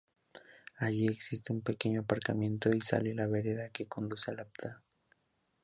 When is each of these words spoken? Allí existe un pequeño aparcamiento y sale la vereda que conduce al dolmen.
Allí 0.77 1.05
existe 1.05 1.53
un 1.53 1.61
pequeño 1.61 2.01
aparcamiento 2.01 2.71
y 2.75 2.81
sale 2.81 3.13
la 3.13 3.27
vereda 3.27 3.69
que 3.69 3.87
conduce 3.87 4.31
al 4.31 4.37
dolmen. 4.37 4.79